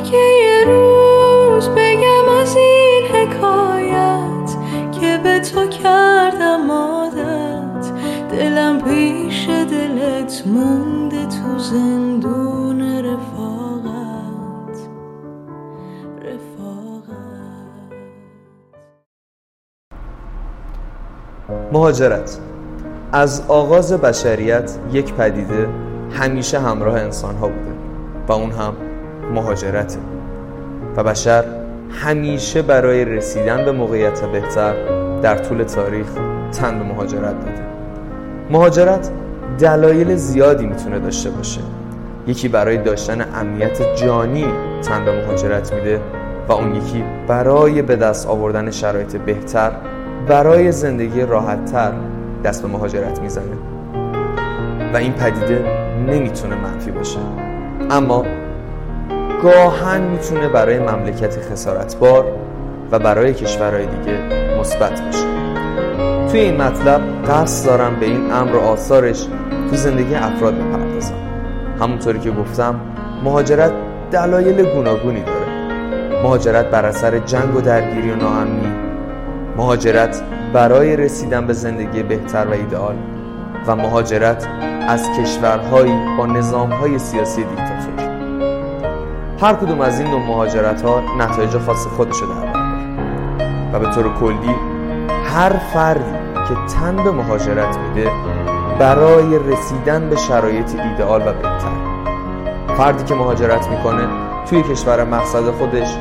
اگه 0.00 0.18
یه 0.18 0.64
روز 0.64 1.68
بگم 1.68 2.28
از 2.40 2.56
این 2.56 3.04
حکایت 3.04 4.56
که 5.00 5.20
به 5.22 5.40
تو 5.40 5.66
کردم 5.66 6.70
عادت. 6.70 7.90
دلم 8.30 8.80
پیش 8.80 9.48
دلت 9.48 10.42
مونده 10.46 11.26
تو 11.26 11.58
زندون 11.58 13.04
رفاقت. 13.04 14.78
رفاقت. 16.24 17.10
مهاجرت. 21.72 22.38
از 23.12 23.42
آغاز 23.48 23.92
بشریت 23.92 24.78
یک 24.92 25.14
پدیده 25.14 25.68
همیشه 26.10 26.60
همراه 26.60 26.94
انسان 26.94 27.36
ها 27.36 27.48
بوده 27.48 27.74
و 28.28 28.32
اون 28.32 28.50
هم 28.50 28.89
مهاجرته 29.34 29.98
و 30.96 31.04
بشر 31.04 31.44
همیشه 31.90 32.62
برای 32.62 33.04
رسیدن 33.04 33.64
به 33.64 33.72
موقعیت 33.72 34.24
بهتر 34.24 34.74
در 35.22 35.38
طول 35.38 35.62
تاریخ 35.62 36.06
تن 36.52 36.78
به 36.78 36.84
مهاجرت 36.84 37.40
داده. 37.40 37.62
مهاجرت 38.50 39.10
دلایل 39.58 40.16
زیادی 40.16 40.66
می‌تونه 40.66 40.98
داشته 40.98 41.30
باشه. 41.30 41.60
یکی 42.26 42.48
برای 42.48 42.76
داشتن 42.76 43.26
امنیت 43.34 43.96
جانی 43.96 44.46
تن 44.82 45.04
به 45.04 45.24
مهاجرت 45.24 45.72
میده 45.72 46.00
و 46.48 46.52
اون 46.52 46.74
یکی 46.74 47.04
برای 47.28 47.82
به 47.82 47.96
دست 47.96 48.28
آوردن 48.28 48.70
شرایط 48.70 49.16
بهتر 49.16 49.70
برای 50.28 50.72
زندگی 50.72 51.22
راحتتر 51.22 51.92
دست 52.44 52.62
به 52.62 52.68
مهاجرت 52.68 53.20
می‌زنه. 53.20 53.56
و 54.94 54.96
این 54.96 55.12
پدیده 55.12 55.64
نمی‌تونه 56.06 56.56
منفی 56.56 56.90
باشه. 56.90 57.18
اما 57.90 58.24
گاهن 59.42 60.00
می‌تونه 60.00 60.48
برای 60.48 60.78
مملکت 60.78 61.38
خسارتبار 61.52 62.24
و 62.90 62.98
برای 62.98 63.34
کشورهای 63.34 63.86
دیگه 63.86 64.18
مثبت 64.60 65.00
باشه. 65.00 65.24
توی 66.30 66.40
این 66.40 66.62
مطلب 66.62 67.00
قصد 67.28 67.66
دارم 67.66 67.96
به 68.00 68.06
این 68.06 68.32
امر 68.32 68.56
و 68.56 68.60
آثارش 68.60 69.26
تو 69.70 69.76
زندگی 69.76 70.14
افراد 70.14 70.54
بپردازم. 70.54 71.14
همونطوری 71.80 72.18
که 72.18 72.30
گفتم 72.30 72.80
مهاجرت 73.24 73.72
دلایل 74.10 74.74
گوناگونی 74.74 75.22
داره. 75.22 75.50
مهاجرت 76.22 76.66
بر 76.66 76.86
اثر 76.86 77.18
جنگ 77.18 77.56
و 77.56 77.60
درگیری 77.60 78.10
و 78.10 78.16
ناامنی. 78.16 78.72
مهاجرت 79.56 80.22
برای 80.52 80.96
رسیدن 80.96 81.46
به 81.46 81.52
زندگی 81.52 82.02
بهتر 82.02 82.46
و 82.46 82.52
ایدئال. 82.52 82.94
و 83.66 83.76
مهاجرت 83.76 84.46
از 84.88 85.08
کشورهایی 85.18 85.92
با 86.18 86.26
نظامهای 86.26 86.98
سیاسی 86.98 87.44
دیکتاتوری 87.44 87.79
هر 89.40 89.54
کدوم 89.54 89.80
از 89.80 90.00
این 90.00 90.10
نوع 90.10 90.20
مهاجرت 90.20 90.82
ها 90.82 91.02
نتایج 91.18 91.58
خاص 91.58 91.86
خودشو 91.86 92.26
در 92.26 92.34
بر 92.34 92.60
و 93.72 93.78
به 93.78 93.94
طور 93.94 94.14
کلی 94.14 94.54
هر 95.24 95.52
فردی 95.52 96.12
که 96.48 96.54
تن 96.74 96.96
به 96.96 97.10
مهاجرت 97.10 97.78
میده 97.78 98.10
برای 98.78 99.38
رسیدن 99.38 100.10
به 100.10 100.16
شرایط 100.16 100.74
ایدئال 100.74 101.20
و 101.20 101.32
بهتر. 101.32 101.72
فردی 102.76 103.04
که 103.04 103.14
مهاجرت 103.14 103.68
می‌کنه 103.68 104.08
توی 104.46 104.62
کشور 104.62 105.04
مقصد 105.04 105.50
خودش 105.50 105.96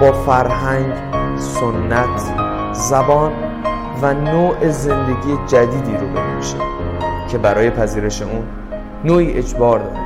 با 0.00 0.12
فرهنگ، 0.12 0.92
سنت، 1.36 2.32
زبان 2.72 3.32
و 4.02 4.14
نوع 4.14 4.68
زندگی 4.68 5.38
جدیدی 5.46 5.96
رو 5.96 6.36
میشه 6.36 6.56
که 7.28 7.38
برای 7.38 7.70
پذیرش 7.70 8.22
اون 8.22 8.42
نوعی 9.04 9.32
اجبار 9.32 9.78
داره. 9.78 10.03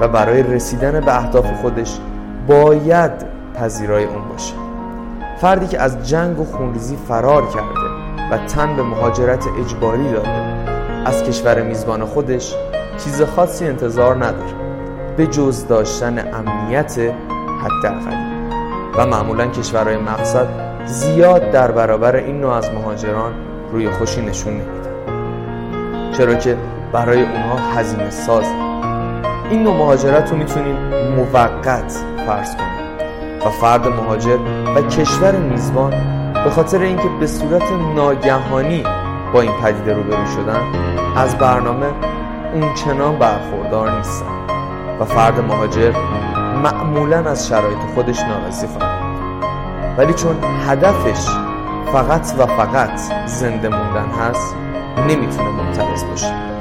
و 0.00 0.08
برای 0.08 0.42
رسیدن 0.42 1.00
به 1.00 1.16
اهداف 1.16 1.60
خودش 1.60 1.98
باید 2.46 3.12
پذیرای 3.54 4.04
اون 4.04 4.28
باشه. 4.28 4.54
فردی 5.40 5.66
که 5.66 5.80
از 5.80 6.08
جنگ 6.08 6.40
و 6.40 6.44
خونریزی 6.44 6.96
فرار 7.08 7.46
کرده 7.46 7.94
و 8.30 8.46
تن 8.46 8.76
به 8.76 8.82
مهاجرت 8.82 9.44
اجباری 9.60 10.12
داده 10.12 10.28
از 11.04 11.22
کشور 11.22 11.62
میزبان 11.62 12.04
خودش 12.04 12.54
چیز 13.04 13.22
خاصی 13.22 13.66
انتظار 13.66 14.16
نداره. 14.16 14.54
به 15.16 15.26
جز 15.26 15.66
داشتن 15.66 16.18
امنیت 16.34 16.98
حداقلی 17.62 18.34
و 18.96 19.06
معمولا 19.06 19.46
کشورهای 19.46 19.96
مقصد 19.96 20.46
زیاد 20.86 21.50
در 21.50 21.70
برابر 21.70 22.16
این 22.16 22.40
نوع 22.40 22.52
از 22.52 22.70
مهاجران 22.70 23.32
روی 23.72 23.90
خوشی 23.90 24.22
نشون 24.22 24.52
نمیدن. 24.52 24.84
چرا 26.12 26.34
که 26.34 26.56
برای 26.92 27.22
اونها 27.22 27.56
هزینه 27.56 28.10
ساز. 28.10 28.63
این 29.50 29.62
نوع 29.62 29.76
مهاجرت 29.76 30.30
رو 30.30 30.36
می‌تونیم 30.36 30.76
موقت 31.16 32.04
فرض 32.26 32.56
کنیم. 32.56 32.74
و 33.46 33.50
فرد 33.50 33.88
مهاجر 33.88 34.38
و 34.76 34.82
کشور 34.82 35.36
میزبان 35.36 35.90
به 36.44 36.50
خاطر 36.50 36.78
اینکه 36.78 37.08
به 37.20 37.26
صورت 37.26 37.72
ناگهانی 37.94 38.84
با 39.32 39.40
این 39.40 39.52
پدیده 39.52 39.94
روبرو 39.94 40.26
شدن 40.26 40.60
از 41.16 41.38
برنامه 41.38 41.86
اونچنان 42.54 43.18
برخوردار 43.18 43.96
نیستن. 43.96 44.26
و 45.00 45.04
فرد 45.04 45.40
مهاجر 45.40 45.92
معمولا 46.62 47.18
از 47.30 47.48
شرایط 47.48 47.78
خودش 47.94 48.20
ناراضی 48.20 48.66
خواهد 48.66 49.04
ولی 49.98 50.14
چون 50.14 50.36
هدفش 50.68 51.28
فقط 51.92 52.32
و 52.38 52.46
فقط 52.46 53.00
زنده 53.26 53.68
موندن 53.68 54.08
هست 54.20 54.56
نمی‌تونه 55.08 55.48
مبترز 55.48 56.04
باشه. 56.04 56.53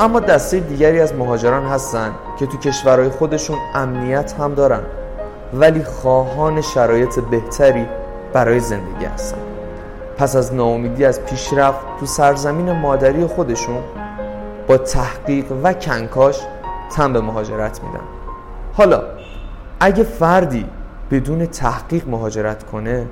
اما 0.00 0.20
دسته 0.20 0.60
دیگری 0.60 1.00
از 1.00 1.14
مهاجران 1.14 1.66
هستن 1.66 2.12
که 2.38 2.46
تو 2.46 2.58
کشورهای 2.58 3.08
خودشون 3.08 3.58
امنیت 3.74 4.32
هم 4.32 4.54
دارن 4.54 4.80
ولی 5.52 5.84
خواهان 5.84 6.60
شرایط 6.60 7.20
بهتری 7.20 7.86
برای 8.32 8.60
زندگی 8.60 9.04
هستن. 9.04 9.38
پس 10.16 10.36
از 10.36 10.54
ناامیدی 10.54 11.04
از 11.04 11.24
پیشرفت 11.24 11.78
تو 12.00 12.06
سرزمین 12.06 12.72
مادری 12.72 13.26
خودشون 13.26 13.82
با 14.66 14.76
تحقیق 14.76 15.52
و 15.62 15.72
کنکاش 15.72 16.40
تن 16.96 17.12
به 17.12 17.20
مهاجرت 17.20 17.80
میدن. 17.84 18.04
حالا 18.72 19.02
اگه 19.80 20.04
فردی 20.04 20.66
بدون 21.10 21.46
تحقیق 21.46 22.08
مهاجرت 22.08 22.62
کنه 22.62 23.06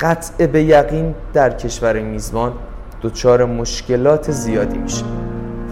قطع 0.00 0.46
به 0.46 0.62
یقین 0.62 1.14
در 1.32 1.50
کشور 1.50 2.00
میزبان 2.00 2.52
دچار 3.02 3.44
مشکلات 3.44 4.30
زیادی 4.30 4.78
میشه. 4.78 5.21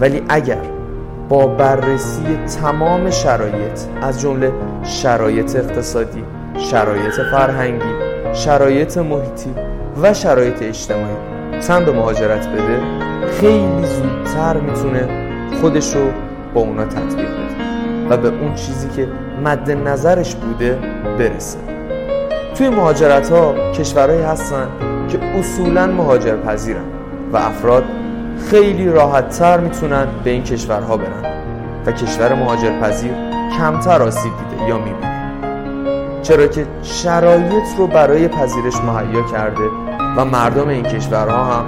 ولی 0.01 0.23
اگر 0.29 0.63
با 1.29 1.47
بررسی 1.47 2.39
تمام 2.63 3.11
شرایط 3.11 3.81
از 4.03 4.21
جمله 4.21 4.53
شرایط 4.83 5.57
اقتصادی، 5.57 6.25
شرایط 6.59 7.15
فرهنگی، 7.31 7.95
شرایط 8.33 8.99
محیطی 8.99 9.55
و 10.03 10.15
شرایط 10.15 10.63
اجتماعی 10.63 11.17
تن 11.69 11.85
به 11.85 11.93
مهاجرت 11.93 12.49
بده 12.49 12.81
خیلی 13.41 13.87
زودتر 13.87 14.57
می‌تونه 14.57 15.09
خودشو 15.61 16.11
با 16.55 16.61
اونا 16.61 16.85
تطبیق 16.85 17.29
بده 17.29 18.11
و 18.11 18.17
به 18.17 18.29
اون 18.29 18.55
چیزی 18.55 18.89
که 18.89 19.09
مد 19.45 19.71
نظرش 19.71 20.35
بوده 20.35 20.79
برسه. 21.19 21.59
توی 22.55 22.69
مهاجرت 22.69 23.31
ها 23.31 23.73
کشورهایی 23.73 24.23
هستن 24.23 24.69
که 25.09 25.19
اصولا 25.39 25.87
مهاجر 25.87 26.37
پذیرن 26.37 26.85
و 27.33 27.37
افراد 27.37 27.85
خیلی 28.51 28.89
راحت 28.89 29.39
تر 29.39 29.61
می‌تونن 29.61 30.07
به 30.25 30.31
این 30.31 30.43
کشورها 30.43 30.97
برن 30.97 31.25
و 31.87 31.93
کشور 31.93 32.35
مهاجر 32.35 32.81
پذیر 32.81 33.13
کمتر 33.59 34.03
آسیب 34.03 34.33
دیده 34.51 34.69
یا 34.69 34.79
می‌بینه. 34.79 36.23
چرا 36.23 36.47
که 36.47 36.67
شرایط 36.83 37.65
رو 37.79 37.87
برای 37.87 38.29
پذیرش 38.29 38.77
مهیا 38.77 39.23
کرده 39.23 39.65
و 40.17 40.25
مردم 40.25 40.69
این 40.69 40.83
کشورها 40.83 41.45
هم 41.45 41.65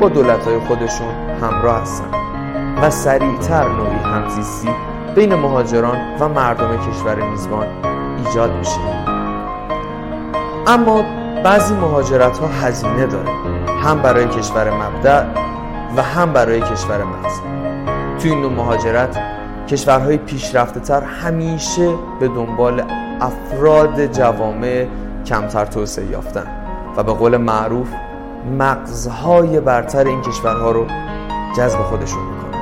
با 0.00 0.08
دولتهای 0.08 0.58
خودشون 0.58 1.08
همراه 1.42 1.82
هستن 1.82 2.10
و 2.82 2.90
سریعتر 2.90 3.68
نوعی 3.68 3.96
همزیستی 4.04 4.68
بین 5.14 5.34
مهاجران 5.34 5.98
و 6.20 6.28
مردم 6.28 6.76
کشور 6.76 7.14
میزبان 7.30 7.66
ایجاد 8.26 8.56
میشه. 8.56 8.80
اما 10.66 11.04
بعضی 11.44 11.74
مهاجرت 11.74 12.38
ها 12.38 12.46
هزینه 12.46 13.06
داره 13.06 13.30
هم 13.84 14.02
برای 14.02 14.28
کشور 14.28 14.70
مبدع 14.70 15.49
و 15.96 16.02
هم 16.02 16.32
برای 16.32 16.60
کشور 16.60 17.04
مقصد 17.04 17.42
توی 18.18 18.30
این 18.30 18.40
نوع 18.40 18.52
مهاجرت 18.52 19.18
کشورهای 19.68 20.16
پیشرفته 20.16 20.80
تر 20.80 21.00
همیشه 21.00 21.94
به 22.20 22.28
دنبال 22.28 22.82
افراد 23.20 24.06
جوامع 24.06 24.86
کمتر 25.26 25.64
توسعه 25.64 26.06
یافتن 26.06 26.46
و 26.96 27.02
به 27.02 27.12
قول 27.12 27.36
معروف 27.36 27.88
مغزهای 28.58 29.60
برتر 29.60 30.04
این 30.04 30.22
کشورها 30.22 30.70
رو 30.70 30.86
جذب 31.56 31.78
خودشون 31.78 32.22
می‌کنن. 32.22 32.60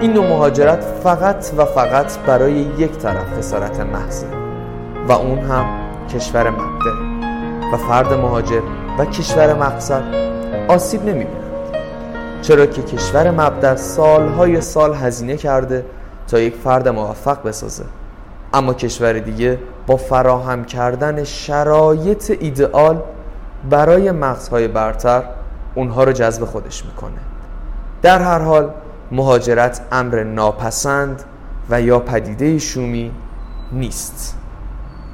این 0.00 0.12
نوع 0.12 0.28
مهاجرت 0.28 0.80
فقط 1.02 1.50
و 1.56 1.64
فقط 1.64 2.18
برای 2.18 2.52
یک 2.52 2.90
طرف 2.90 3.38
خسارت 3.38 3.80
محضه 3.80 4.26
و 5.08 5.12
اون 5.12 5.38
هم 5.38 5.64
کشور 6.14 6.50
مبدع 6.50 6.92
و 7.72 7.76
فرد 7.76 8.12
مهاجر 8.12 8.60
و 8.98 9.04
کشور 9.04 9.54
مقصد 9.54 10.02
آسیب 10.68 11.04
نمی‌بینند 11.04 11.49
چرا 12.42 12.66
که 12.66 12.82
کشور 12.82 13.30
مبدع 13.30 13.74
سالهای 13.74 14.60
سال 14.60 14.94
هزینه 14.94 15.36
کرده 15.36 15.84
تا 16.28 16.38
یک 16.38 16.54
فرد 16.54 16.88
موفق 16.88 17.42
بسازه. 17.42 17.84
اما 18.54 18.74
کشور 18.74 19.12
دیگه 19.12 19.58
با 19.86 19.96
فراهم 19.96 20.64
کردن 20.64 21.24
شرایط 21.24 22.36
ایدئال 22.40 23.02
برای 23.70 24.10
مغزهای 24.10 24.68
برتر 24.68 25.22
اونها 25.74 26.04
رو 26.04 26.12
جذب 26.12 26.44
خودش 26.44 26.84
می‌کنه. 26.84 27.20
در 28.02 28.22
هر 28.22 28.38
حال 28.38 28.70
مهاجرت 29.12 29.80
امر 29.92 30.22
ناپسند 30.22 31.22
و 31.70 31.80
یا 31.82 31.98
پدیده 31.98 32.58
شومی 32.58 33.12
نیست. 33.72 34.39